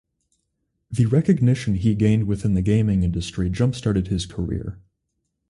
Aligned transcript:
The 0.89 1.05
recognition 1.05 1.75
he 1.75 1.93
gained 1.93 2.25
within 2.25 2.55
the 2.55 2.63
gaming 2.63 3.03
industry 3.03 3.51
jump-started 3.51 4.07
his 4.07 4.25
career. 4.25 4.79